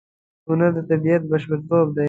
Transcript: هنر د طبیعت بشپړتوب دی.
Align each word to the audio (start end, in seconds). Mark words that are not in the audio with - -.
هنر 0.47 0.71
د 0.75 0.79
طبیعت 0.89 1.21
بشپړتوب 1.31 1.87
دی. 1.95 1.99